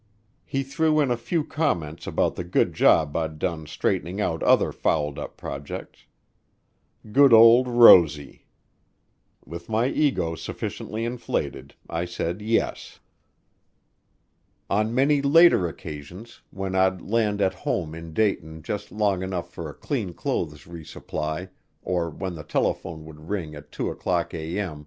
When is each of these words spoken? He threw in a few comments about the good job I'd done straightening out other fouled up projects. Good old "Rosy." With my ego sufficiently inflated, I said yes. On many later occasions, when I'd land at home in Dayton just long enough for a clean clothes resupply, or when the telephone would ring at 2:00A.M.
He 0.45 0.63
threw 0.63 0.99
in 0.99 1.11
a 1.11 1.15
few 1.15 1.43
comments 1.43 2.07
about 2.07 2.33
the 2.35 2.43
good 2.43 2.73
job 2.73 3.15
I'd 3.15 3.37
done 3.37 3.67
straightening 3.67 4.19
out 4.19 4.41
other 4.41 4.71
fouled 4.71 5.19
up 5.19 5.37
projects. 5.37 6.07
Good 7.11 7.31
old 7.31 7.67
"Rosy." 7.67 8.47
With 9.45 9.69
my 9.69 9.89
ego 9.89 10.33
sufficiently 10.33 11.05
inflated, 11.05 11.75
I 11.87 12.05
said 12.05 12.41
yes. 12.41 12.99
On 14.71 14.95
many 14.95 15.21
later 15.21 15.67
occasions, 15.67 16.41
when 16.49 16.73
I'd 16.73 17.03
land 17.03 17.39
at 17.39 17.53
home 17.53 17.93
in 17.93 18.11
Dayton 18.11 18.63
just 18.63 18.91
long 18.91 19.21
enough 19.21 19.51
for 19.53 19.69
a 19.69 19.73
clean 19.75 20.15
clothes 20.15 20.63
resupply, 20.65 21.49
or 21.83 22.09
when 22.09 22.33
the 22.33 22.43
telephone 22.43 23.05
would 23.05 23.29
ring 23.29 23.53
at 23.53 23.71
2:00A.M. 23.71 24.79